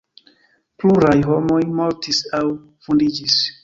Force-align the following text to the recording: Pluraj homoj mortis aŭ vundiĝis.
Pluraj 0.83 1.13
homoj 1.29 1.61
mortis 1.83 2.27
aŭ 2.43 2.45
vundiĝis. 2.55 3.43